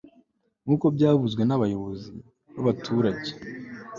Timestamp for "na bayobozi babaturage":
1.45-3.31